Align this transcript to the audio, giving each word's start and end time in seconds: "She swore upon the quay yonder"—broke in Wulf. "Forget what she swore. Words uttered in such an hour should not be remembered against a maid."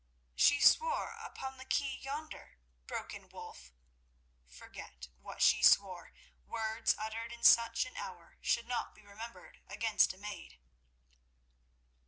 "She 0.33 0.59
swore 0.59 1.11
upon 1.21 1.57
the 1.57 1.63
quay 1.63 1.97
yonder"—broke 2.01 3.13
in 3.13 3.29
Wulf. 3.29 3.71
"Forget 4.47 5.09
what 5.19 5.43
she 5.43 5.61
swore. 5.61 6.11
Words 6.43 6.95
uttered 6.97 7.31
in 7.31 7.43
such 7.43 7.85
an 7.85 7.95
hour 7.97 8.39
should 8.41 8.65
not 8.67 8.95
be 8.95 9.03
remembered 9.03 9.61
against 9.67 10.11
a 10.15 10.17
maid." 10.17 10.57